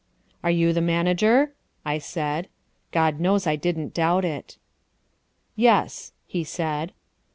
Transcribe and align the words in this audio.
"Are 0.43 0.49
you 0.49 0.73
the 0.73 0.81
manager?" 0.81 1.53
I 1.85 1.99
said. 1.99 2.49
God 2.91 3.19
knows 3.19 3.45
I 3.45 3.55
didn't 3.55 3.93
doubt 3.93 4.25
it. 4.25 4.57
"Yes," 5.55 6.11
he 6.25 6.43
said. 6.43 6.91